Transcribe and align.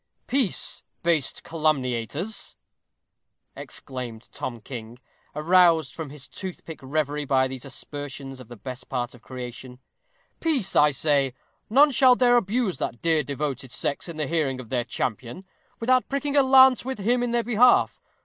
_"Peace, 0.27 0.81
base 1.03 1.31
calumniators," 1.41 2.55
exclaimed 3.55 4.29
Tom 4.31 4.59
King, 4.59 4.97
aroused 5.35 5.93
from 5.93 6.09
his 6.09 6.27
toothpick 6.27 6.79
reverie 6.81 7.23
by 7.23 7.47
these 7.47 7.65
aspersions 7.65 8.39
of 8.39 8.47
the 8.47 8.55
best 8.57 8.89
part 8.89 9.13
of 9.13 9.21
creation. 9.21 9.77
"Peace, 10.39 10.75
I 10.75 10.89
say. 10.89 11.35
None 11.69 11.91
shall 11.91 12.15
dare 12.15 12.35
abuse 12.37 12.77
that 12.77 13.03
dear 13.03 13.21
devoted 13.21 13.71
sex 13.71 14.09
in 14.09 14.17
the 14.17 14.25
hearing 14.25 14.59
of 14.59 14.69
their 14.69 14.83
champion, 14.83 15.45
without 15.79 16.09
pricking 16.09 16.35
a 16.35 16.41
lance 16.41 16.83
with 16.83 16.97
him 16.97 17.21
in 17.21 17.29
their 17.29 17.43
behalf. 17.43 18.01